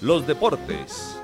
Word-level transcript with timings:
los 0.00 0.26
deportes. 0.26 1.16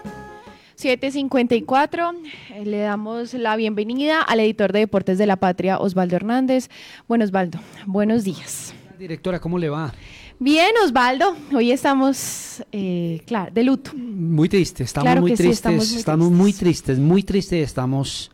754, 0.76 2.12
eh, 2.54 2.64
le 2.66 2.78
damos 2.78 3.32
la 3.32 3.56
bienvenida 3.56 4.20
al 4.20 4.40
editor 4.40 4.72
de 4.72 4.80
Deportes 4.80 5.16
de 5.16 5.26
la 5.26 5.36
Patria, 5.36 5.78
Osvaldo 5.78 6.16
Hernández. 6.16 6.68
Bueno, 7.08 7.24
Osvaldo, 7.24 7.58
buenos 7.86 8.24
días. 8.24 8.74
Directora, 8.98 9.40
¿cómo 9.40 9.58
le 9.58 9.70
va? 9.70 9.92
Bien, 10.38 10.70
Osvaldo, 10.84 11.34
hoy 11.54 11.72
estamos, 11.72 12.62
eh, 12.72 13.22
claro, 13.26 13.50
de 13.54 13.64
luto. 13.64 13.92
Muy 13.94 14.50
triste, 14.50 14.84
estamos 14.84 15.18
muy 15.20 15.32
tristes, 15.34 15.94
estamos, 15.96 16.30
muy, 16.30 16.52
tristes. 16.52 16.98
muy 16.98 17.22
tristes, 17.22 17.66
estamos 17.66 18.30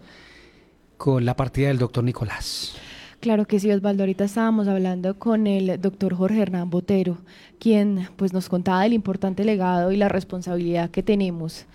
con 0.97 1.25
la 1.25 1.37
partida 1.37 1.69
del 1.69 1.79
doctor 1.79 2.03
Nicolás. 2.03 2.75
Claro 3.23 3.47
que 3.47 3.61
sí, 3.61 3.71
Osvaldo. 3.71 4.03
Ahorita 4.03 4.25
estábamos 4.25 4.67
hablando 4.67 5.17
con 5.17 5.47
el 5.47 5.81
doctor 5.81 6.13
Jorge 6.13 6.43
Hernán 6.43 6.71
Botero, 6.71 7.19
quien 7.61 8.09
pues 8.17 8.33
nos 8.33 8.49
contaba 8.49 8.83
del 8.83 8.95
importante 8.95 9.45
legado 9.45 9.93
y 9.93 9.97
la 9.97 10.09
responsabilidad 10.09 10.91
que 10.91 11.05
tenemos 11.05 11.67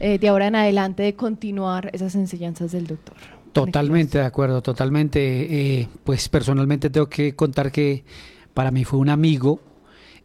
eh, 0.00 0.18
de 0.18 0.26
ahora 0.26 0.48
en 0.48 0.56
adelante 0.56 1.04
de 1.04 1.14
continuar 1.14 1.90
esas 1.92 2.16
enseñanzas 2.16 2.72
del 2.72 2.88
doctor. 2.88 3.14
Totalmente 3.52 4.18
de 4.18 4.24
acuerdo, 4.24 4.62
totalmente. 4.62 5.78
Eh, 5.78 5.88
pues 6.02 6.28
personalmente 6.28 6.90
tengo 6.90 7.08
que 7.08 7.36
contar 7.36 7.70
que 7.70 8.02
para 8.52 8.72
mí 8.72 8.82
fue 8.82 8.98
un 8.98 9.08
amigo, 9.08 9.60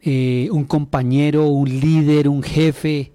eh, 0.01 0.49
un 0.51 0.63
compañero, 0.63 1.45
un 1.45 1.69
líder, 1.69 2.27
un 2.27 2.41
jefe, 2.41 3.11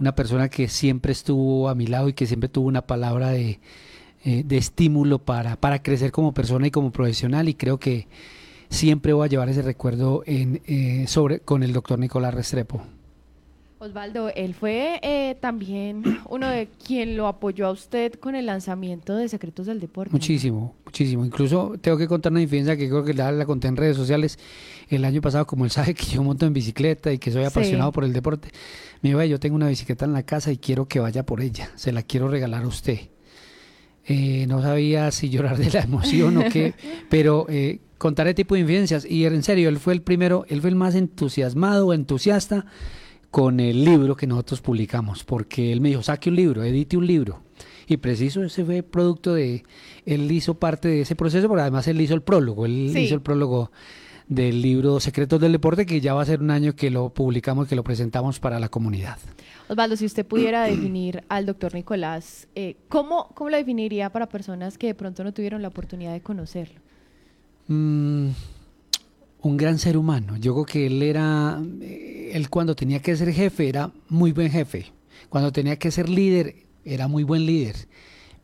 una 0.00 0.16
persona 0.16 0.48
que 0.48 0.66
siempre 0.66 1.12
estuvo 1.12 1.68
a 1.68 1.76
mi 1.76 1.86
lado 1.86 2.08
y 2.08 2.12
que 2.14 2.26
siempre 2.26 2.48
tuvo 2.48 2.66
una 2.66 2.82
palabra 2.82 3.28
de, 3.28 3.60
eh, 4.24 4.42
de 4.44 4.56
estímulo 4.56 5.18
para, 5.18 5.56
para 5.56 5.82
crecer 5.82 6.10
como 6.10 6.32
persona 6.32 6.66
y 6.66 6.70
como 6.70 6.90
profesional 6.90 7.48
y 7.48 7.54
creo 7.54 7.78
que 7.78 8.08
siempre 8.70 9.12
voy 9.12 9.26
a 9.26 9.28
llevar 9.28 9.50
ese 9.50 9.62
recuerdo 9.62 10.22
en, 10.26 10.62
eh, 10.66 11.04
sobre, 11.06 11.40
con 11.40 11.62
el 11.62 11.72
doctor 11.72 11.98
Nicolás 11.98 12.32
Restrepo. 12.32 12.82
Osvaldo, 13.78 14.30
él 14.30 14.54
fue 14.54 14.98
eh, 15.02 15.36
también 15.40 16.02
uno 16.30 16.48
de 16.48 16.68
quien 16.86 17.18
lo 17.18 17.26
apoyó 17.26 17.66
a 17.66 17.70
usted 17.70 18.14
con 18.14 18.34
el 18.34 18.46
lanzamiento 18.46 19.14
de 19.14 19.28
Secretos 19.28 19.66
del 19.66 19.78
Deporte. 19.78 20.10
Muchísimo, 20.10 20.74
muchísimo. 20.86 21.26
Incluso 21.26 21.74
tengo 21.80 21.98
que 21.98 22.08
contar 22.08 22.32
una 22.32 22.40
infidencia 22.40 22.78
que 22.78 22.88
creo 22.88 23.04
que 23.04 23.12
la, 23.12 23.30
la, 23.30 23.44
conté 23.44 23.68
en 23.68 23.76
redes 23.76 23.96
sociales 23.96 24.38
el 24.88 25.04
año 25.04 25.20
pasado, 25.20 25.46
como 25.46 25.66
él 25.66 25.70
sabe 25.70 25.92
que 25.92 26.06
yo 26.06 26.22
monto 26.22 26.46
en 26.46 26.54
bicicleta 26.54 27.12
y 27.12 27.18
que 27.18 27.30
soy 27.30 27.44
apasionado 27.44 27.92
por 27.92 28.04
el 28.04 28.14
deporte. 28.14 28.48
Me 29.02 29.10
dijo, 29.10 29.22
yo 29.24 29.38
tengo 29.38 29.56
una 29.56 29.68
bicicleta 29.68 30.06
en 30.06 30.14
la 30.14 30.22
casa 30.22 30.50
y 30.50 30.56
quiero 30.56 30.88
que 30.88 31.00
vaya 31.00 31.26
por 31.26 31.42
ella. 31.42 31.70
Se 31.74 31.92
la 31.92 32.02
quiero 32.02 32.28
regalar 32.28 32.64
a 32.64 32.68
usted. 32.68 33.13
Eh, 34.06 34.46
no 34.48 34.60
sabía 34.60 35.10
si 35.10 35.30
llorar 35.30 35.56
de 35.56 35.70
la 35.70 35.80
emoción 35.80 36.36
o 36.36 36.44
qué, 36.50 36.74
pero 37.08 37.46
eh, 37.48 37.80
contaré 37.98 38.34
tipo 38.34 38.54
de 38.54 38.62
infidencias. 38.62 39.04
Y 39.04 39.24
en 39.24 39.42
serio, 39.42 39.68
él 39.68 39.78
fue 39.78 39.94
el 39.94 40.02
primero, 40.02 40.44
él 40.48 40.60
fue 40.60 40.70
el 40.70 40.76
más 40.76 40.94
entusiasmado, 40.94 41.92
entusiasta 41.92 42.66
con 43.30 43.60
el 43.60 43.84
libro 43.84 44.14
que 44.16 44.26
nosotros 44.26 44.60
publicamos, 44.60 45.24
porque 45.24 45.72
él 45.72 45.80
me 45.80 45.88
dijo, 45.88 46.02
saque 46.02 46.30
un 46.30 46.36
libro, 46.36 46.62
edite 46.62 46.96
un 46.96 47.06
libro. 47.06 47.42
Y 47.86 47.96
preciso, 47.96 48.42
ese 48.42 48.64
fue 48.64 48.82
producto 48.82 49.34
de, 49.34 49.64
él 50.06 50.30
hizo 50.30 50.54
parte 50.54 50.88
de 50.88 51.00
ese 51.00 51.16
proceso, 51.16 51.48
pero 51.48 51.60
además 51.60 51.86
él 51.88 52.00
hizo 52.00 52.14
el 52.14 52.22
prólogo, 52.22 52.64
él 52.64 52.96
hizo 52.96 53.14
el 53.14 53.20
prólogo 53.20 53.70
del 54.28 54.62
libro 54.62 55.00
Secretos 55.00 55.40
del 55.40 55.52
Deporte, 55.52 55.86
que 55.86 56.00
ya 56.00 56.14
va 56.14 56.22
a 56.22 56.26
ser 56.26 56.40
un 56.40 56.50
año 56.50 56.74
que 56.74 56.90
lo 56.90 57.10
publicamos, 57.10 57.68
que 57.68 57.76
lo 57.76 57.84
presentamos 57.84 58.40
para 58.40 58.58
la 58.58 58.68
comunidad. 58.68 59.18
Osvaldo, 59.68 59.96
si 59.96 60.04
usted 60.04 60.26
pudiera 60.26 60.64
definir 60.64 61.24
al 61.28 61.46
doctor 61.46 61.74
Nicolás, 61.74 62.48
eh, 62.54 62.76
¿cómo, 62.88 63.28
¿cómo 63.34 63.50
lo 63.50 63.56
definiría 63.56 64.10
para 64.10 64.28
personas 64.28 64.78
que 64.78 64.88
de 64.88 64.94
pronto 64.94 65.24
no 65.24 65.32
tuvieron 65.32 65.62
la 65.62 65.68
oportunidad 65.68 66.12
de 66.12 66.20
conocerlo? 66.20 66.80
Mm, 67.68 68.28
un 69.42 69.56
gran 69.56 69.78
ser 69.78 69.96
humano. 69.96 70.36
Yo 70.36 70.52
creo 70.54 70.66
que 70.66 70.86
él 70.86 71.02
era, 71.02 71.60
eh, 71.80 72.30
él 72.34 72.50
cuando 72.50 72.74
tenía 72.74 73.00
que 73.00 73.16
ser 73.16 73.32
jefe 73.32 73.68
era 73.68 73.90
muy 74.08 74.32
buen 74.32 74.50
jefe. 74.50 74.92
Cuando 75.28 75.52
tenía 75.52 75.76
que 75.76 75.90
ser 75.90 76.08
líder 76.08 76.56
era 76.84 77.08
muy 77.08 77.24
buen 77.24 77.46
líder. 77.46 77.76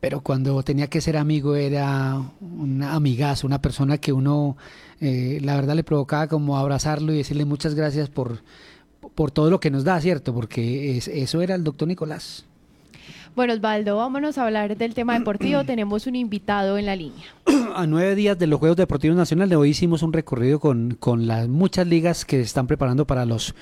Pero 0.01 0.21
cuando 0.21 0.61
tenía 0.63 0.87
que 0.87 0.99
ser 0.99 1.15
amigo 1.15 1.55
era 1.55 2.19
un 2.41 2.83
amigazo, 2.83 3.47
una 3.47 3.61
persona 3.61 3.99
que 3.99 4.11
uno, 4.11 4.57
eh, 4.99 5.39
la 5.41 5.55
verdad, 5.55 5.75
le 5.75 5.83
provocaba 5.83 6.27
como 6.27 6.57
abrazarlo 6.57 7.13
y 7.13 7.17
decirle 7.17 7.45
muchas 7.45 7.75
gracias 7.75 8.09
por, 8.09 8.39
por 9.13 9.29
todo 9.29 9.51
lo 9.51 9.59
que 9.59 9.69
nos 9.69 9.83
da, 9.83 10.01
¿cierto? 10.01 10.33
Porque 10.33 10.97
eso 10.97 11.41
era 11.41 11.53
el 11.53 11.63
doctor 11.63 11.87
Nicolás. 11.87 12.45
Bueno, 13.35 13.53
Osvaldo, 13.53 13.95
vámonos 13.95 14.37
a 14.37 14.45
hablar 14.45 14.75
del 14.75 14.93
tema 14.93 15.17
deportivo. 15.17 15.63
Tenemos 15.65 16.07
un 16.07 16.15
invitado 16.15 16.77
en 16.79 16.87
la 16.87 16.95
línea. 16.95 17.25
A 17.75 17.85
nueve 17.87 18.15
días 18.15 18.37
de 18.37 18.47
los 18.47 18.59
Juegos 18.59 18.77
Deportivos 18.77 19.15
Nacionales, 19.15 19.57
hoy 19.57 19.69
hicimos 19.69 20.01
un 20.01 20.11
recorrido 20.11 20.59
con, 20.59 20.97
con 20.99 21.27
las 21.27 21.47
muchas 21.47 21.87
ligas 21.87 22.25
que 22.25 22.37
se 22.37 22.43
están 22.43 22.67
preparando 22.67 23.05
para 23.05 23.25
los 23.25 23.55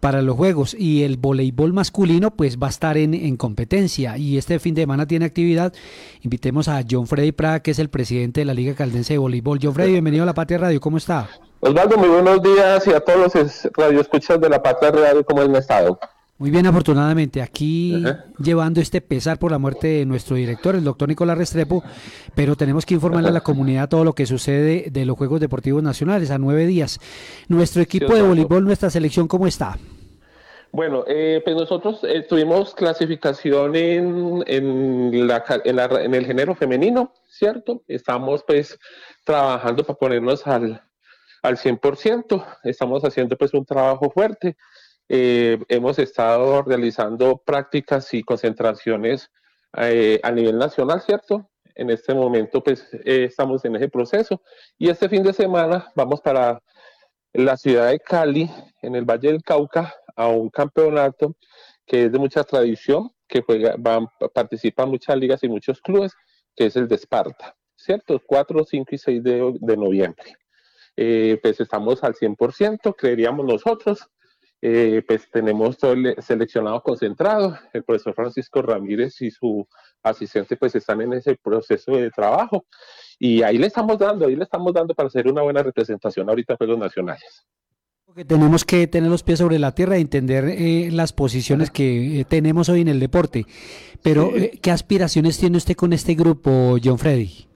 para 0.00 0.22
los 0.22 0.36
juegos 0.36 0.74
y 0.76 1.04
el 1.04 1.18
voleibol 1.18 1.72
masculino 1.72 2.30
pues 2.30 2.58
va 2.58 2.66
a 2.66 2.70
estar 2.70 2.96
en, 2.96 3.14
en, 3.14 3.36
competencia 3.36 4.16
y 4.16 4.38
este 4.38 4.58
fin 4.58 4.74
de 4.74 4.82
semana 4.82 5.06
tiene 5.06 5.26
actividad. 5.26 5.72
Invitemos 6.22 6.68
a 6.68 6.82
John 6.90 7.06
Freddy 7.06 7.32
Prada, 7.32 7.60
que 7.60 7.70
es 7.70 7.78
el 7.78 7.90
presidente 7.90 8.40
de 8.40 8.46
la 8.46 8.54
Liga 8.54 8.74
Caldense 8.74 9.14
de 9.14 9.18
Voleibol. 9.18 9.58
John 9.62 9.74
Freddy, 9.74 9.92
bienvenido 9.92 10.22
a 10.24 10.26
La 10.26 10.34
Patria 10.34 10.58
Radio, 10.58 10.80
¿cómo 10.80 10.96
está? 10.96 11.28
Osvaldo, 11.60 11.98
muy 11.98 12.08
buenos 12.08 12.42
días 12.42 12.86
y 12.86 12.92
a 12.92 13.00
todos 13.00 13.34
los 13.34 13.68
radioescuchas 13.76 14.40
de 14.40 14.48
La 14.48 14.62
Patria 14.62 14.90
Radio, 14.90 15.24
¿cómo 15.24 15.42
han 15.42 15.54
estado? 15.54 15.98
Muy 16.40 16.50
bien, 16.50 16.66
afortunadamente, 16.66 17.42
aquí 17.42 18.02
llevando 18.38 18.80
este 18.80 19.02
pesar 19.02 19.38
por 19.38 19.50
la 19.50 19.58
muerte 19.58 19.88
de 19.88 20.06
nuestro 20.06 20.36
director, 20.36 20.74
el 20.74 20.84
doctor 20.84 21.06
Nicolás 21.06 21.36
Restrepo, 21.36 21.84
pero 22.34 22.56
tenemos 22.56 22.86
que 22.86 22.94
informarle 22.94 23.28
a 23.28 23.32
la 23.32 23.42
comunidad 23.42 23.90
todo 23.90 24.04
lo 24.04 24.14
que 24.14 24.24
sucede 24.24 24.86
de 24.90 25.04
los 25.04 25.18
Juegos 25.18 25.38
Deportivos 25.38 25.82
Nacionales 25.82 26.30
a 26.30 26.38
nueve 26.38 26.64
días. 26.64 26.98
Nuestro 27.48 27.82
equipo 27.82 28.14
de 28.14 28.22
voleibol, 28.22 28.64
nuestra 28.64 28.88
selección, 28.88 29.28
¿cómo 29.28 29.46
está? 29.46 29.76
Bueno, 30.72 31.04
eh, 31.06 31.42
pues 31.44 31.54
nosotros 31.54 32.00
eh, 32.04 32.24
tuvimos 32.26 32.74
clasificación 32.74 33.76
en, 33.76 34.42
en, 34.46 35.26
la, 35.28 35.44
en, 35.62 35.76
la, 35.76 35.84
en 35.84 36.14
el 36.14 36.24
género 36.24 36.54
femenino, 36.54 37.12
¿cierto? 37.28 37.82
Estamos 37.86 38.44
pues 38.44 38.78
trabajando 39.24 39.84
para 39.84 39.98
ponernos 39.98 40.46
al, 40.46 40.82
al 41.42 41.58
100%, 41.58 42.46
estamos 42.64 43.04
haciendo 43.04 43.36
pues 43.36 43.52
un 43.52 43.66
trabajo 43.66 44.10
fuerte 44.10 44.56
eh, 45.12 45.58
hemos 45.68 45.98
estado 45.98 46.62
realizando 46.62 47.36
prácticas 47.38 48.14
y 48.14 48.22
concentraciones 48.22 49.28
eh, 49.76 50.20
a 50.22 50.30
nivel 50.30 50.56
nacional, 50.56 51.00
¿cierto? 51.00 51.50
En 51.74 51.90
este 51.90 52.14
momento, 52.14 52.62
pues, 52.62 52.86
eh, 53.04 53.24
estamos 53.24 53.64
en 53.64 53.74
ese 53.74 53.88
proceso. 53.88 54.40
Y 54.78 54.88
este 54.88 55.08
fin 55.08 55.24
de 55.24 55.32
semana 55.32 55.90
vamos 55.96 56.20
para 56.20 56.62
la 57.32 57.56
ciudad 57.56 57.90
de 57.90 57.98
Cali, 57.98 58.48
en 58.82 58.94
el 58.94 59.04
Valle 59.04 59.32
del 59.32 59.42
Cauca, 59.42 59.92
a 60.14 60.28
un 60.28 60.48
campeonato 60.48 61.34
que 61.84 62.04
es 62.04 62.12
de 62.12 62.18
mucha 62.20 62.44
tradición, 62.44 63.10
que 63.26 63.42
juega, 63.42 63.74
van, 63.80 64.06
participan 64.32 64.90
muchas 64.90 65.16
ligas 65.16 65.42
y 65.42 65.48
muchos 65.48 65.80
clubes, 65.80 66.12
que 66.54 66.66
es 66.66 66.76
el 66.76 66.86
de 66.86 66.94
Esparta, 66.94 67.56
¿cierto? 67.74 68.22
4, 68.24 68.64
5 68.64 68.94
y 68.94 68.98
6 68.98 69.22
de, 69.24 69.54
de 69.58 69.76
noviembre. 69.76 70.36
pues 70.94 71.58
estamos 71.58 72.04
al 72.04 72.14
100%, 72.14 72.94
creeríamos 72.96 73.44
nosotros, 73.44 74.08
eh, 74.62 75.02
pues 75.06 75.30
tenemos 75.30 75.78
todo 75.78 75.92
el 75.92 76.14
seleccionado 76.22 76.82
concentrado, 76.82 77.58
el 77.72 77.82
profesor 77.82 78.14
Francisco 78.14 78.60
Ramírez 78.60 79.20
y 79.22 79.30
su 79.30 79.66
asistente 80.02 80.56
pues 80.56 80.74
están 80.74 81.00
en 81.00 81.14
ese 81.14 81.36
proceso 81.36 81.92
de 81.92 82.10
trabajo 82.10 82.66
y 83.18 83.42
ahí 83.42 83.58
le 83.58 83.66
estamos 83.66 83.98
dando, 83.98 84.26
ahí 84.26 84.36
le 84.36 84.44
estamos 84.44 84.72
dando 84.72 84.94
para 84.94 85.06
hacer 85.06 85.28
una 85.28 85.42
buena 85.42 85.62
representación 85.62 86.28
ahorita 86.28 86.56
en 86.58 86.68
los 86.68 86.78
nacionales. 86.78 87.46
tenemos 88.26 88.64
que 88.64 88.86
tener 88.86 89.10
los 89.10 89.22
pies 89.22 89.38
sobre 89.38 89.58
la 89.58 89.74
tierra 89.74 89.98
y 89.98 90.02
entender 90.02 90.44
eh, 90.46 90.90
las 90.90 91.12
posiciones 91.12 91.70
que 91.70 92.20
eh, 92.20 92.24
tenemos 92.24 92.68
hoy 92.68 92.82
en 92.82 92.88
el 92.88 93.00
deporte. 93.00 93.46
Pero, 94.02 94.30
¿qué 94.62 94.70
aspiraciones 94.70 95.38
tiene 95.38 95.58
usted 95.58 95.74
con 95.74 95.92
este 95.92 96.14
grupo, 96.14 96.76
John 96.82 96.98
Freddy? 96.98 97.46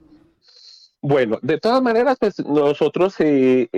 Bueno, 1.01 1.37
de 1.41 1.59
todas 1.59 1.81
maneras, 1.83 2.17
pues 2.19 2.39
nosotros 2.39 3.15
eh, 3.19 3.69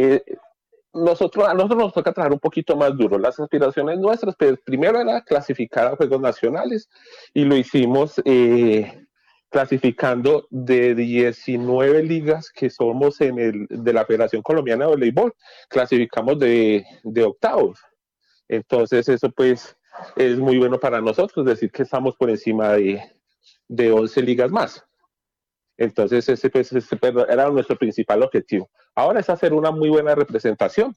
nosotros, 0.98 1.48
a 1.48 1.54
nosotros 1.54 1.80
nos 1.80 1.94
toca 1.94 2.12
trabajar 2.12 2.34
un 2.34 2.40
poquito 2.40 2.76
más 2.76 2.96
duro. 2.98 3.18
Las 3.18 3.40
aspiraciones 3.40 4.00
nuestras, 4.00 4.36
pues, 4.36 4.60
primero 4.66 5.00
era 5.00 5.22
clasificar 5.22 5.88
a 5.88 5.96
Juegos 5.96 6.22
Nacionales 6.22 6.90
y 7.34 7.46
lo 7.46 7.56
hicimos 7.56 8.22
eh, 8.26 9.06
clasificando 9.50 10.48
de 10.50 10.96
19 10.96 12.04
ligas 12.04 12.52
que 12.52 12.70
somos 12.70 13.22
en 13.22 13.40
el, 13.40 13.68
de 13.70 13.94
la 13.94 14.06
Federación 14.06 14.42
Colombiana 14.42 14.86
de 14.86 14.92
Voleibol, 14.92 15.34
clasificamos 15.70 16.40
de, 16.40 16.86
de 17.04 17.24
octavos. 17.24 17.80
Entonces 18.48 19.08
eso 19.10 19.30
pues 19.32 19.76
es 20.16 20.38
muy 20.38 20.58
bueno 20.58 20.80
para 20.80 21.02
nosotros, 21.02 21.46
decir 21.46 21.72
que 21.72 21.84
estamos 21.84 22.16
por 22.16 22.30
encima 22.30 22.74
de, 22.74 23.02
de 23.68 23.92
11 23.92 24.22
ligas 24.22 24.52
más. 24.52 24.87
Entonces, 25.78 26.28
ese, 26.28 26.50
pues, 26.50 26.74
era 27.30 27.50
nuestro 27.50 27.78
principal 27.78 28.24
objetivo. 28.24 28.70
Ahora 28.96 29.20
es 29.20 29.30
hacer 29.30 29.54
una 29.54 29.72
muy 29.72 29.90
buena 29.90 30.16
representación 30.16 30.96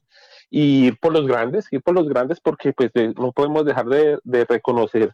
y 0.49 0.87
ir 0.87 0.99
por 0.99 1.13
los 1.13 1.27
grandes, 1.27 1.67
ir 1.71 1.81
por 1.81 1.93
los 1.93 2.09
grandes 2.09 2.39
porque 2.39 2.73
pues 2.73 2.91
no 3.15 3.31
podemos 3.31 3.63
dejar 3.63 3.85
de, 3.85 4.19
reconocer 4.45 5.13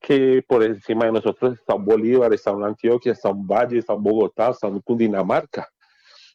que 0.00 0.44
por 0.46 0.62
encima 0.62 1.06
de 1.06 1.12
nosotros 1.12 1.58
está 1.58 1.74
un 1.74 1.84
Bolívar, 1.84 2.32
está 2.32 2.52
un 2.52 2.64
Antioquia, 2.64 3.12
está 3.12 3.28
un 3.28 3.46
Valle, 3.46 3.78
está 3.78 3.94
un 3.94 4.04
Bogotá, 4.04 4.50
está 4.50 4.68
un 4.68 4.80
Cundinamarca 4.80 5.68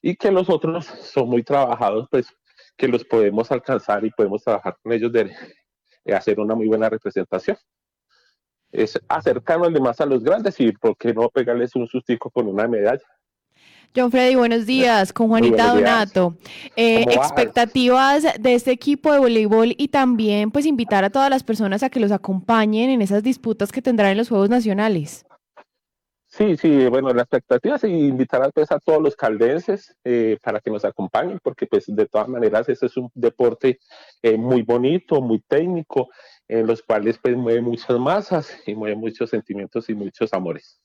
y 0.01 0.18
que 0.18 0.30
los 0.30 0.50
otros 0.50 0.85
son 0.85 1.30
muy 1.30 1.44
trabajados, 1.44 2.07
pues 2.12 2.27
que 2.75 2.89
los 2.89 3.06
podemos 3.06 3.50
alcanzar 3.51 4.03
y 4.03 4.12
podemos 4.12 4.44
trabajar 4.44 4.77
con 4.83 4.91
ellos 4.91 5.12
hacer 6.13 6.39
una 6.39 6.56
muy 6.56 6.68
buena 6.68 6.89
representación. 6.89 7.57
Es 8.74 9.00
acercarnos 9.08 9.72
más 9.80 10.02
a 10.02 10.06
los 10.06 10.24
grandes 10.24 10.60
y 10.60 10.72
por 10.72 10.98
qué 10.98 11.14
no 11.14 11.30
pegarles 11.30 11.75
un 11.75 11.88
sustico 11.88 12.30
con 12.30 12.48
una 12.48 12.68
medalla. 12.68 13.04
John 13.96 14.10
Freddy, 14.10 14.34
buenos 14.34 14.66
días, 14.66 15.14
con 15.14 15.28
Juanita 15.28 15.75
Donato. 15.75 16.36
Eh, 16.75 17.06
expectativas 17.12 18.25
de 18.40 18.56
este 18.56 18.72
equipo 18.72 19.14
de 19.14 19.20
voleibol 19.20 19.75
y 19.78 19.90
también 19.90 20.50
pues 20.50 20.66
invitar 20.66 21.04
a 21.04 21.12
todas 21.12 21.30
las 21.30 21.44
personas 21.44 21.84
a 21.84 21.92
que 21.92 22.00
los 22.00 22.12
acompañen 22.12 22.90
en 22.90 23.04
esas 23.04 23.22
disputas 23.22 23.72
que 23.72 23.84
tendrán 23.84 24.10
en 24.10 24.18
los 24.18 24.30
Juegos 24.30 24.50
Nacionales. 24.50 25.24
Sí, 26.36 26.58
sí, 26.58 26.88
bueno, 26.88 27.14
la 27.14 27.22
expectativa 27.22 27.76
es 27.76 27.84
invitar 27.84 28.42
a, 28.42 28.50
pues, 28.50 28.72
a 28.72 28.80
todos 28.80 29.00
los 29.00 29.16
caldenses 29.16 29.96
eh, 30.04 30.40
para 30.42 30.60
que 30.60 30.72
nos 30.72 30.84
acompañen, 30.84 31.40
porque 31.44 31.68
pues 31.68 31.86
de 31.88 32.08
todas 32.08 32.28
maneras 32.28 32.68
ese 32.68 32.88
es 32.88 32.98
un 32.98 33.12
deporte 33.14 33.78
eh, 34.24 34.36
muy 34.36 34.64
bonito, 34.64 35.22
muy 35.22 35.42
técnico, 35.42 36.10
en 36.48 36.68
los 36.68 36.81
cuales 36.81 37.18
pues 37.22 37.36
mueve 37.36 37.62
muchas 37.62 38.00
masas 38.00 38.56
y 38.66 38.75
mueve 38.75 38.95
muchos 38.95 39.30
sentimientos 39.30 39.90
y 39.90 39.95
muchos 39.95 40.34
amores. 40.34 40.80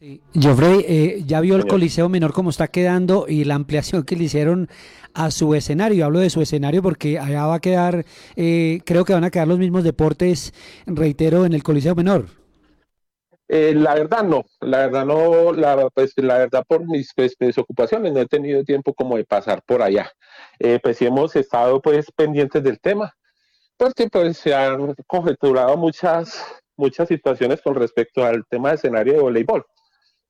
Sí. 0.00 0.20
Geoffrey, 0.34 0.84
eh, 0.88 1.22
ya 1.24 1.40
vio 1.40 1.54
el 1.54 1.66
Coliseo 1.66 2.08
Menor 2.08 2.32
cómo 2.32 2.50
está 2.50 2.66
quedando 2.66 3.26
y 3.28 3.44
la 3.44 3.54
ampliación 3.54 4.02
que 4.02 4.16
le 4.16 4.24
hicieron 4.24 4.68
a 5.14 5.30
su 5.30 5.54
escenario. 5.54 6.04
Hablo 6.04 6.18
de 6.18 6.30
su 6.30 6.42
escenario 6.42 6.82
porque 6.82 7.18
allá 7.18 7.46
va 7.46 7.54
a 7.54 7.60
quedar, 7.60 8.04
eh, 8.34 8.80
creo 8.84 9.04
que 9.04 9.12
van 9.12 9.22
a 9.22 9.30
quedar 9.30 9.46
los 9.46 9.58
mismos 9.58 9.84
deportes, 9.84 10.52
reitero, 10.86 11.46
en 11.46 11.52
el 11.52 11.62
Coliseo 11.62 11.94
Menor. 11.94 12.26
Eh, 13.46 13.72
la 13.74 13.94
verdad 13.94 14.24
no, 14.24 14.44
la 14.60 14.78
verdad 14.78 15.04
no, 15.04 15.52
la, 15.52 15.88
pues, 15.90 16.14
la 16.16 16.38
verdad 16.38 16.64
por 16.66 16.84
mis, 16.86 17.12
pues, 17.14 17.36
mis, 17.38 17.56
ocupaciones 17.58 18.12
no 18.12 18.20
he 18.20 18.26
tenido 18.26 18.64
tiempo 18.64 18.94
como 18.94 19.16
de 19.16 19.24
pasar 19.24 19.62
por 19.64 19.80
allá. 19.80 20.10
pues 20.82 20.96
sí 20.96 21.06
hemos 21.06 21.36
estado 21.36 21.80
pues 21.80 22.06
pendientes 22.16 22.62
del 22.64 22.80
tema, 22.80 23.14
porque 23.76 24.08
pues 24.08 24.38
se 24.38 24.54
han 24.54 24.94
conjeturado 25.06 25.76
muchas, 25.76 26.44
muchas 26.76 27.08
situaciones 27.08 27.60
con 27.62 27.74
respecto 27.74 28.24
al 28.24 28.44
tema 28.48 28.70
de 28.70 28.74
escenario 28.76 29.14
de 29.14 29.20
voleibol. 29.20 29.64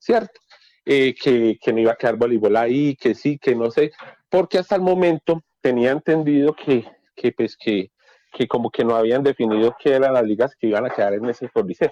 ¿cierto? 0.05 0.39
Eh, 0.85 1.15
que, 1.15 1.73
no 1.73 1.79
iba 1.79 1.93
a 1.93 1.95
quedar 1.95 2.15
voleibol 2.15 2.55
ahí, 2.55 2.95
que 2.95 3.15
sí, 3.15 3.39
que 3.39 3.55
no 3.55 3.71
sé, 3.71 3.91
porque 4.29 4.59
hasta 4.59 4.75
el 4.75 4.81
momento 4.81 5.41
tenía 5.59 5.91
entendido 5.91 6.53
que, 6.53 6.85
que 7.15 7.31
pues 7.31 7.57
que, 7.57 7.91
que 8.31 8.47
como 8.47 8.69
que 8.69 8.85
no 8.85 8.95
habían 8.95 9.23
definido 9.23 9.75
qué 9.81 9.93
eran 9.93 10.13
las 10.13 10.23
ligas 10.23 10.55
que 10.55 10.67
iban 10.67 10.85
a 10.85 10.91
quedar 10.91 11.13
en 11.13 11.25
ese 11.25 11.49
coliseo. 11.49 11.89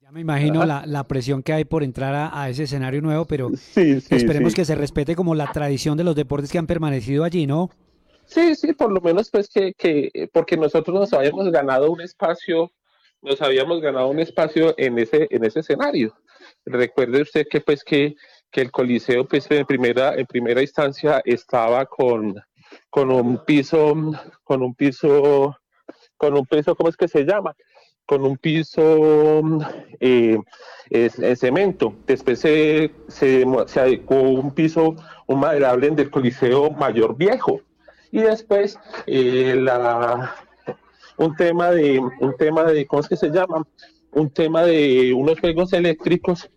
Ya 0.00 0.10
me 0.10 0.22
imagino 0.22 0.64
la, 0.64 1.06
presión 1.06 1.42
que 1.42 1.52
hay 1.52 1.66
por 1.66 1.82
entrar 1.82 2.30
a, 2.32 2.48
ese 2.48 2.62
escenario 2.62 3.02
nuevo, 3.02 3.26
pero 3.26 3.50
esperemos 3.76 4.54
que 4.54 4.64
se 4.64 4.74
respete 4.74 5.14
como 5.14 5.34
la 5.34 5.52
tradición 5.52 5.98
de 5.98 6.04
los 6.04 6.16
deportes 6.16 6.50
que 6.50 6.58
han 6.58 6.66
permanecido 6.66 7.24
allí, 7.24 7.46
¿no? 7.46 7.68
Sí, 8.30 8.54
sí, 8.54 8.72
por 8.74 8.92
lo 8.92 9.00
menos 9.00 9.28
pues 9.28 9.48
que, 9.48 9.74
que 9.74 10.28
porque 10.32 10.56
nosotros 10.56 10.94
nos 11.00 11.12
habíamos 11.12 11.50
ganado 11.50 11.90
un 11.90 12.00
espacio, 12.00 12.70
nos 13.22 13.42
habíamos 13.42 13.80
ganado 13.80 14.06
un 14.08 14.20
espacio 14.20 14.72
en 14.78 15.00
ese, 15.00 15.26
en 15.30 15.44
ese 15.44 15.60
escenario. 15.60 16.14
Recuerde 16.64 17.22
usted 17.22 17.48
que 17.50 17.60
pues 17.60 17.82
que, 17.82 18.14
que 18.52 18.60
el 18.60 18.70
Coliseo 18.70 19.26
pues 19.26 19.50
en 19.50 19.66
primera, 19.66 20.14
en 20.14 20.26
primera 20.26 20.62
instancia 20.62 21.20
estaba 21.24 21.86
con, 21.86 22.36
con 22.88 23.10
un 23.10 23.44
piso, 23.44 23.94
con 24.44 24.62
un 24.62 24.76
piso, 24.76 25.56
con 26.16 26.36
un 26.36 26.46
piso, 26.46 26.76
¿cómo 26.76 26.88
es 26.88 26.96
que 26.96 27.08
se 27.08 27.24
llama? 27.24 27.56
Con 28.06 28.24
un 28.24 28.36
piso 28.36 29.42
eh, 29.98 30.38
es, 30.88 31.40
cemento. 31.40 31.96
Después 32.06 32.38
se, 32.38 32.92
se, 33.08 33.44
se 33.66 33.80
adecuó 33.80 34.20
un 34.22 34.54
piso, 34.54 34.94
un 35.26 35.40
maderable 35.40 35.90
del 35.90 36.10
Coliseo 36.10 36.70
mayor 36.70 37.16
viejo. 37.16 37.60
Y 38.12 38.20
después 38.20 38.78
eh, 39.06 39.56
la, 39.56 40.34
un 41.16 41.36
tema 41.36 41.70
de, 41.70 41.98
un 41.98 42.36
tema 42.36 42.64
de, 42.64 42.86
¿cómo 42.86 43.02
es 43.02 43.08
que 43.08 43.16
se 43.16 43.30
llama? 43.30 43.64
un 44.12 44.30
tema 44.30 44.62
de 44.62 45.12
unos 45.14 45.38
juegos 45.40 45.72
eléctricos, 45.72 46.50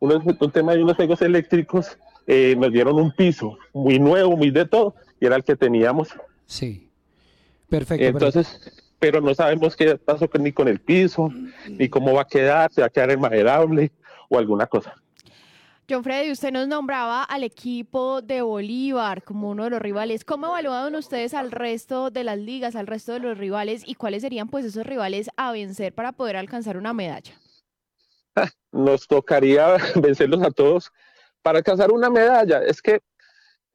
un 0.00 0.50
tema 0.52 0.74
de 0.74 0.82
unos 0.82 0.96
juegos 0.96 1.22
eléctricos, 1.22 1.98
eh, 2.26 2.54
nos 2.56 2.72
dieron 2.72 2.96
un 2.96 3.12
piso 3.12 3.58
muy 3.72 3.98
nuevo, 3.98 4.36
muy 4.36 4.50
de 4.50 4.66
todo, 4.66 4.94
y 5.20 5.26
era 5.26 5.36
el 5.36 5.44
que 5.44 5.56
teníamos. 5.56 6.08
Sí, 6.46 6.90
perfecto. 7.68 8.04
Entonces, 8.04 8.84
pero 8.98 9.20
no 9.20 9.34
sabemos 9.34 9.76
qué 9.76 9.96
pasó 9.96 10.28
ni 10.38 10.52
con 10.52 10.68
el 10.68 10.80
piso, 10.80 11.30
ni 11.68 11.88
cómo 11.88 12.14
va 12.14 12.22
a 12.22 12.26
quedar, 12.26 12.72
si 12.72 12.80
va 12.80 12.86
a 12.86 12.90
quedar 12.90 13.10
enmaderable 13.10 13.92
o 14.28 14.38
alguna 14.38 14.66
cosa. 14.66 14.94
John 15.90 16.04
Freddy, 16.04 16.30
usted 16.30 16.52
nos 16.52 16.68
nombraba 16.68 17.22
al 17.22 17.44
equipo 17.44 18.20
de 18.20 18.42
Bolívar 18.42 19.22
como 19.22 19.48
uno 19.48 19.64
de 19.64 19.70
los 19.70 19.80
rivales. 19.80 20.22
¿Cómo 20.22 20.48
evaluaron 20.48 20.94
ustedes 20.96 21.32
al 21.32 21.50
resto 21.50 22.10
de 22.10 22.24
las 22.24 22.36
ligas, 22.36 22.76
al 22.76 22.86
resto 22.86 23.14
de 23.14 23.20
los 23.20 23.38
rivales 23.38 23.84
y 23.86 23.94
cuáles 23.94 24.20
serían 24.20 24.50
pues 24.50 24.66
esos 24.66 24.86
rivales 24.86 25.30
a 25.38 25.50
vencer 25.50 25.94
para 25.94 26.12
poder 26.12 26.36
alcanzar 26.36 26.76
una 26.76 26.92
medalla? 26.92 27.32
Nos 28.70 29.08
tocaría 29.08 29.78
vencerlos 29.94 30.42
a 30.42 30.50
todos 30.50 30.92
para 31.40 31.56
alcanzar 31.56 31.90
una 31.90 32.10
medalla. 32.10 32.62
Es 32.62 32.82
que 32.82 33.00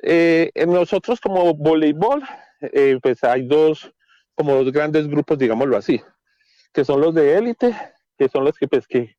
eh, 0.04 0.51
nosotros 0.68 1.19
como 1.19 1.51
voleibol, 1.56 2.21
eh, 2.62 3.00
pues 3.01 3.24
hay 3.24 3.48
dos, 3.48 3.92
como 4.36 4.54
dos 4.54 4.71
grandes 4.71 5.07
grupos, 5.07 5.39
digámoslo 5.39 5.77
así, 5.77 6.00
que 6.74 6.86
son 6.86 7.01
los 7.01 7.15
de 7.15 7.39
élite, 7.39 7.75
que 8.19 8.30
son 8.30 8.44
los 8.44 8.56
que, 8.56 8.68
pues, 8.68 8.86
que 8.86 9.18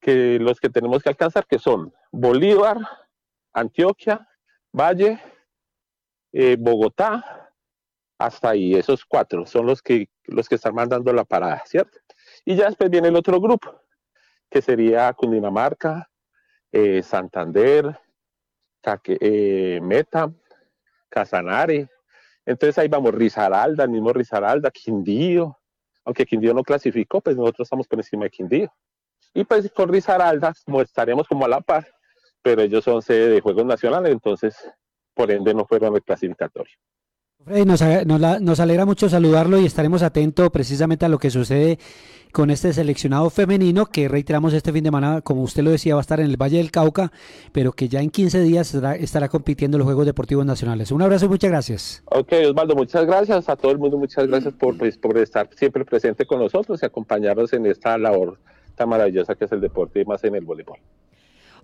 que 0.00 0.38
los 0.38 0.60
que 0.60 0.68
tenemos 0.68 1.02
que 1.02 1.08
alcanzar, 1.08 1.46
que 1.46 1.58
son 1.58 1.92
Bolívar, 2.18 2.78
Antioquia, 3.52 4.26
Valle, 4.72 5.20
eh, 6.32 6.56
Bogotá, 6.58 7.52
hasta 8.18 8.50
ahí, 8.50 8.74
esos 8.74 9.04
cuatro 9.04 9.44
son 9.44 9.66
los 9.66 9.82
que, 9.82 10.08
los 10.24 10.48
que 10.48 10.54
están 10.54 10.74
mandando 10.74 11.12
la 11.12 11.24
parada, 11.24 11.62
¿cierto? 11.66 11.98
Y 12.46 12.56
ya 12.56 12.68
después 12.68 12.88
viene 12.88 13.08
el 13.08 13.16
otro 13.16 13.38
grupo, 13.38 13.82
que 14.48 14.62
sería 14.62 15.12
Cundinamarca, 15.12 16.10
eh, 16.72 17.02
Santander, 17.02 18.00
eh, 19.04 19.80
Meta, 19.82 20.32
Casanare. 21.10 21.90
Entonces 22.46 22.78
ahí 22.78 22.88
vamos, 22.88 23.14
Rizaralda, 23.14 23.86
mismo 23.86 24.10
Rizaralda, 24.14 24.70
Quindío. 24.70 25.58
Aunque 26.02 26.24
Quindío 26.24 26.54
no 26.54 26.62
clasificó, 26.62 27.20
pues 27.20 27.36
nosotros 27.36 27.66
estamos 27.66 27.86
por 27.86 27.98
encima 27.98 28.24
de 28.24 28.30
Quindío. 28.30 28.72
Y 29.34 29.44
pues 29.44 29.70
con 29.70 29.90
Risaralda 29.90 30.54
estaremos 30.82 31.28
como 31.28 31.44
a 31.44 31.48
la 31.48 31.60
par, 31.60 31.86
pero 32.46 32.62
ellos 32.62 32.84
son 32.84 33.02
sede 33.02 33.28
de 33.28 33.40
Juegos 33.40 33.66
Nacionales, 33.66 34.12
entonces 34.12 34.54
por 35.14 35.32
ende 35.32 35.52
no 35.52 35.66
fueron 35.66 35.96
el 35.96 36.02
clasificatorio. 36.02 36.72
Nos, 37.44 37.82
nos, 38.40 38.60
alegra 38.60 38.86
mucho 38.86 39.08
saludarlo 39.08 39.58
y 39.58 39.66
estaremos 39.66 40.04
atentos 40.04 40.48
precisamente 40.50 41.04
a 41.04 41.08
lo 41.08 41.18
que 41.18 41.30
sucede 41.30 41.80
con 42.30 42.50
este 42.50 42.72
seleccionado 42.72 43.30
femenino 43.30 43.86
que 43.86 44.06
reiteramos 44.06 44.52
este 44.52 44.72
fin 44.72 44.84
de 44.84 44.88
semana, 44.90 45.22
como 45.22 45.42
usted 45.42 45.64
lo 45.64 45.72
decía, 45.72 45.96
va 45.96 46.00
a 46.00 46.02
estar 46.02 46.20
en 46.20 46.26
el 46.26 46.36
Valle 46.40 46.58
del 46.58 46.70
Cauca, 46.70 47.10
pero 47.50 47.72
que 47.72 47.88
ya 47.88 48.00
en 48.00 48.10
15 48.10 48.40
días 48.42 48.72
estará, 48.72 49.28
compitiendo 49.28 49.76
en 49.76 49.80
los 49.80 49.86
Juegos 49.86 50.06
Deportivos 50.06 50.46
Nacionales. 50.46 50.92
Un 50.92 51.02
abrazo 51.02 51.26
y 51.26 51.30
muchas 51.30 51.50
gracias. 51.50 52.04
Ok, 52.04 52.32
Osvaldo, 52.48 52.76
muchas 52.76 53.06
gracias 53.06 53.48
a 53.48 53.56
todo 53.56 53.72
el 53.72 53.78
mundo, 53.78 53.98
muchas 53.98 54.28
gracias 54.28 54.54
por, 54.54 54.78
pues, 54.78 54.96
por 54.96 55.18
estar 55.18 55.48
siempre 55.56 55.84
presente 55.84 56.26
con 56.26 56.38
nosotros 56.38 56.80
y 56.80 56.86
acompañarnos 56.86 57.52
en 57.54 57.66
esta 57.66 57.98
labor 57.98 58.38
tan 58.76 58.88
maravillosa 58.88 59.34
que 59.34 59.46
es 59.46 59.52
el 59.52 59.60
deporte 59.60 60.00
y 60.00 60.04
más 60.04 60.22
en 60.22 60.36
el 60.36 60.44
voleibol. 60.44 60.78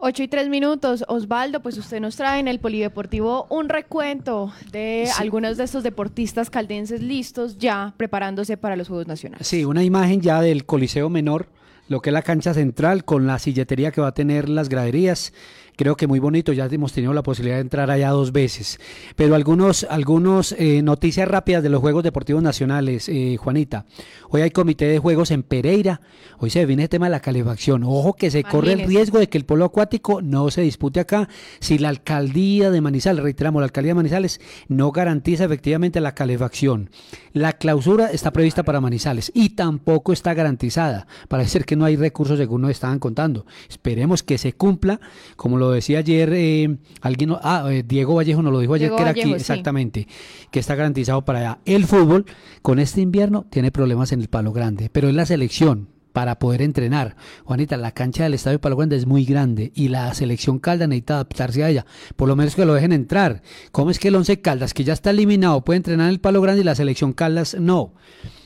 8 0.04 0.24
y 0.24 0.28
3 0.28 0.48
minutos. 0.48 1.04
Osvaldo, 1.06 1.62
pues 1.62 1.78
usted 1.78 2.00
nos 2.00 2.16
trae 2.16 2.40
en 2.40 2.48
el 2.48 2.58
Polideportivo 2.58 3.46
un 3.50 3.68
recuento 3.68 4.52
de 4.72 5.08
algunos 5.16 5.56
de 5.56 5.62
estos 5.62 5.84
deportistas 5.84 6.50
caldenses 6.50 7.00
listos 7.00 7.56
ya 7.56 7.94
preparándose 7.96 8.56
para 8.56 8.74
los 8.74 8.88
Juegos 8.88 9.06
Nacionales. 9.06 9.46
Sí, 9.46 9.64
una 9.64 9.84
imagen 9.84 10.20
ya 10.20 10.40
del 10.40 10.66
Coliseo 10.66 11.08
Menor, 11.08 11.46
lo 11.86 12.00
que 12.00 12.10
es 12.10 12.14
la 12.14 12.22
cancha 12.22 12.52
central 12.52 13.04
con 13.04 13.28
la 13.28 13.38
silletería 13.38 13.92
que 13.92 14.00
va 14.00 14.08
a 14.08 14.12
tener 14.14 14.48
las 14.48 14.68
graderías 14.68 15.32
creo 15.76 15.96
que 15.96 16.06
muy 16.06 16.18
bonito, 16.18 16.52
ya 16.52 16.66
hemos 16.66 16.92
tenido 16.92 17.12
la 17.12 17.22
posibilidad 17.22 17.56
de 17.56 17.62
entrar 17.62 17.90
allá 17.90 18.10
dos 18.10 18.32
veces. 18.32 18.78
Pero 19.16 19.34
algunos, 19.34 19.86
algunos 19.88 20.52
eh, 20.58 20.82
noticias 20.82 21.28
rápidas 21.28 21.62
de 21.62 21.68
los 21.68 21.80
Juegos 21.80 22.04
Deportivos 22.04 22.42
Nacionales, 22.42 23.08
eh, 23.08 23.36
Juanita. 23.38 23.86
Hoy 24.30 24.42
hay 24.42 24.50
comité 24.50 24.86
de 24.86 24.98
juegos 24.98 25.30
en 25.30 25.42
Pereira, 25.42 26.00
hoy 26.38 26.50
se 26.50 26.64
viene 26.64 26.84
el 26.84 26.88
tema 26.88 27.06
de 27.06 27.10
la 27.10 27.20
calefacción. 27.20 27.84
Ojo 27.84 28.14
que 28.14 28.30
se 28.30 28.44
corre 28.44 28.72
el 28.72 28.86
riesgo 28.86 29.18
de 29.18 29.28
que 29.28 29.38
el 29.38 29.44
polo 29.44 29.64
acuático 29.64 30.22
no 30.22 30.50
se 30.50 30.62
dispute 30.62 31.00
acá 31.00 31.28
si 31.60 31.78
la 31.78 31.88
alcaldía 31.88 32.70
de 32.70 32.80
Manizales, 32.80 33.22
reiteramos, 33.22 33.60
la 33.60 33.66
alcaldía 33.66 33.90
de 33.90 33.96
Manizales 33.96 34.40
no 34.68 34.90
garantiza 34.92 35.44
efectivamente 35.44 36.00
la 36.00 36.14
calefacción. 36.14 36.90
La 37.32 37.52
clausura 37.54 38.10
está 38.10 38.32
prevista 38.32 38.62
para 38.62 38.80
Manizales 38.80 39.30
y 39.34 39.50
tampoco 39.50 40.12
está 40.12 40.34
garantizada. 40.34 41.06
Parece 41.28 41.50
ser 41.50 41.64
que 41.64 41.76
no 41.76 41.84
hay 41.84 41.96
recursos 41.96 42.38
según 42.38 42.62
nos 42.62 42.70
estaban 42.70 42.98
contando. 42.98 43.46
Esperemos 43.68 44.22
que 44.22 44.38
se 44.38 44.52
cumpla, 44.52 45.00
como 45.36 45.58
lo 45.58 45.71
decía 45.72 45.98
ayer 45.98 46.32
eh, 46.32 46.76
alguien, 47.00 47.34
ah, 47.42 47.68
eh, 47.70 47.82
Diego 47.86 48.14
Vallejo 48.14 48.42
nos 48.42 48.52
lo 48.52 48.60
dijo 48.60 48.74
ayer 48.74 48.90
que 48.90 49.02
era 49.02 49.10
aquí, 49.10 49.32
exactamente, 49.32 50.06
que 50.50 50.60
está 50.60 50.74
garantizado 50.74 51.24
para 51.24 51.38
allá. 51.40 51.58
El 51.64 51.86
fútbol 51.86 52.26
con 52.62 52.78
este 52.78 53.00
invierno 53.00 53.46
tiene 53.50 53.70
problemas 53.70 54.12
en 54.12 54.20
el 54.20 54.28
palo 54.28 54.52
grande, 54.52 54.90
pero 54.90 55.08
es 55.08 55.14
la 55.14 55.26
selección. 55.26 55.88
para 56.12 56.38
poder 56.38 56.60
entrenar. 56.60 57.16
Juanita, 57.44 57.78
la 57.78 57.92
cancha 57.92 58.24
del 58.24 58.34
Estadio 58.34 58.60
Palo 58.60 58.76
Grande 58.76 58.96
es 58.96 59.06
muy 59.06 59.24
grande 59.24 59.72
y 59.74 59.88
la 59.88 60.12
selección 60.12 60.58
Caldas 60.58 60.86
necesita 60.86 61.14
adaptarse 61.14 61.64
a 61.64 61.70
ella. 61.70 61.86
Por 62.16 62.28
lo 62.28 62.36
menos 62.36 62.54
que 62.54 62.66
lo 62.66 62.74
dejen 62.74 62.92
entrar. 62.92 63.40
¿Cómo 63.70 63.90
es 63.90 63.98
que 63.98 64.08
el 64.08 64.16
Once 64.16 64.38
Caldas, 64.42 64.74
que 64.74 64.84
ya 64.84 64.92
está 64.92 65.08
eliminado, 65.08 65.64
puede 65.64 65.78
entrenar 65.78 66.08
en 66.08 66.12
el 66.12 66.20
Palo 66.20 66.42
Grande 66.42 66.60
y 66.60 66.64
la 66.64 66.74
selección 66.74 67.14
Caldas 67.14 67.56
no? 67.58 67.94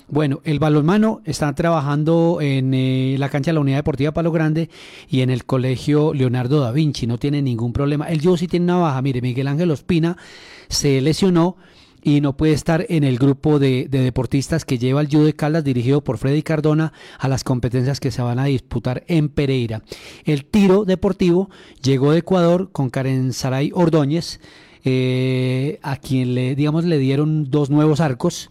Bueno, 0.09 0.41
el 0.45 0.61
balonmano 0.61 1.21
está 1.25 1.53
trabajando 1.53 2.39
en 2.41 2.73
eh, 2.75 3.17
la 3.19 3.29
cancha 3.29 3.51
de 3.51 3.55
la 3.55 3.61
Unidad 3.61 3.79
Deportiva 3.79 4.13
Palo 4.13 4.31
Grande 4.31 4.71
y 5.09 5.23
en 5.23 5.31
el 5.31 5.45
colegio 5.45 6.15
Leonardo 6.15 6.61
da 6.61 6.71
Vinci, 6.71 7.09
no 7.09 7.19
tiene 7.19 7.43
ningún 7.43 7.73
problema. 7.73 8.09
El 8.09 8.21
yo 8.21 8.37
sí 8.37 8.47
tiene 8.47 8.65
una 8.65 8.77
baja, 8.77 9.03
mire, 9.03 9.21
Miguel 9.21 9.49
Ángel 9.49 9.73
Ospina 9.73 10.17
se 10.69 11.01
lesionó 11.01 11.57
y 12.05 12.21
no 12.21 12.37
puede 12.37 12.53
estar 12.53 12.87
en 12.89 13.03
el 13.03 13.19
grupo 13.19 13.59
de, 13.59 13.89
deportistas 13.91 14.65
que 14.65 14.79
lleva 14.79 15.01
el 15.01 15.09
Judo 15.09 15.25
de 15.25 15.35
Caldas 15.35 15.65
dirigido 15.65 16.05
por 16.05 16.19
Freddy 16.19 16.45
Cardona 16.45 16.93
a 17.19 17.27
las 17.27 17.43
competencias 17.43 17.99
que 17.99 18.13
se 18.13 18.23
van 18.23 18.39
a 18.39 18.45
disputar 18.45 19.03
en 19.09 19.29
Pereira. 19.29 19.83
El 20.25 20.45
tiro 20.45 20.85
deportivo 20.85 21.51
llegó 21.83 22.13
de 22.13 22.19
Ecuador 22.19 22.71
con 22.71 22.91
Karen 22.91 23.33
Saray 23.33 23.73
Ordóñez, 23.75 24.39
eh, 24.85 25.81
a 25.83 25.97
quien 25.97 26.37
le, 26.37 26.55
digamos, 26.55 26.85
le 26.85 26.99
dieron 26.99 27.51
dos 27.51 27.71
nuevos 27.71 27.99
arcos 27.99 28.51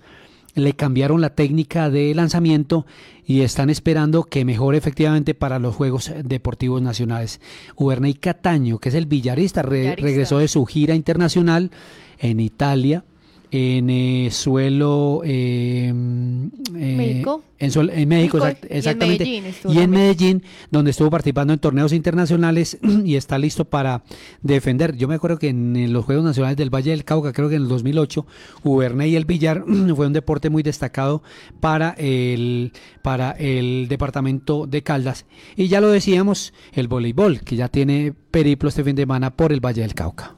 le 0.56 0.74
cambiaron 0.74 1.22
la 1.22 1.36
técnica 1.36 1.90
de 1.90 2.16
lanzamiento 2.16 2.86
y 3.26 3.42
están 3.42 3.70
esperando 3.70 4.24
que 4.24 4.46
mejore 4.46 4.78
efectivamente 4.78 5.34
para 5.36 5.60
los 5.60 5.76
Juegos 5.76 6.12
Deportivos 6.24 6.82
Nacionales. 6.82 7.42
Uberney 7.76 8.16
Cataño, 8.16 8.80
que 8.80 8.90
es 8.90 8.96
el 8.96 9.06
villarista, 9.06 9.62
regresó 9.62 10.40
de 10.40 10.48
su 10.48 10.66
gira 10.66 10.96
internacional 10.96 11.72
en 12.20 12.40
Italia 12.40 13.04
en 13.52 13.90
eh, 13.90 14.30
suelo 14.32 15.22
eh, 15.24 15.88
eh 15.88 15.92
México. 15.94 17.44
En, 17.58 18.08
México, 18.10 18.40
exactamente. 18.70 19.24
Y 19.24 19.80
en, 19.80 19.90
Medellín, 19.90 20.44
donde 20.72 20.92
estuvo 20.92 21.10
participando 21.10 21.54
en 21.54 21.60
torneos 21.60 21.94
internacionales 21.94 22.78
y 23.06 23.16
está 23.16 23.38
listo 23.38 23.66
para 23.66 24.04
defender. 24.42 24.96
Yo 24.98 25.08
me 25.08 25.16
acuerdo 25.16 25.40
que 25.40 25.50
en, 25.50 25.94
los 25.94 26.06
Juegos 26.06 26.26
Nacionales 26.26 26.58
del 26.58 26.74
Valle 26.74 26.92
del 26.92 27.06
Cauca, 27.06 27.34
creo 27.34 27.50
que 27.50 27.56
en 27.56 27.64
el 27.64 27.70
2008, 27.70 28.26
Uberney 28.64 29.12
y 29.12 29.16
el 29.16 29.26
billar 29.26 29.64
fue 29.96 30.08
un 30.08 30.14
deporte 30.14 30.50
muy 30.50 30.64
destacado 30.64 31.24
para 31.60 31.92
el, 31.98 32.74
para 33.02 33.32
el 33.32 33.88
departamento 33.88 34.68
de 34.68 34.84
Caldas. 34.84 35.26
Y 35.56 35.68
ya 35.68 35.82
lo 35.82 35.90
decíamos, 35.90 36.54
el 36.74 36.88
voleibol, 36.88 37.42
que 37.42 37.56
ya 37.56 37.70
tiene 37.70 38.14
periplo 38.32 38.70
este 38.70 38.84
fin 38.84 38.96
de 38.96 39.04
semana 39.04 39.36
por 39.36 39.54
el 39.54 39.66
Valle 39.66 39.82
del 39.82 39.94
Cauca. 39.94 40.34